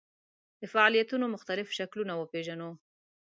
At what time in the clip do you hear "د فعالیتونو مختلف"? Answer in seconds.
0.59-1.67